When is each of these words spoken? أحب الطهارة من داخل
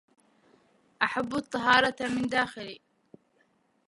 أحب 1.03 1.35
الطهارة 1.35 1.95
من 2.07 2.21
داخل 2.21 2.79